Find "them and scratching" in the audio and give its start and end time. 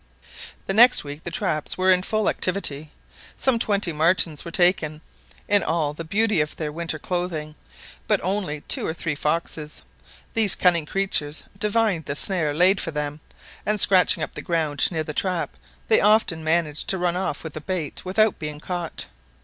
12.89-14.23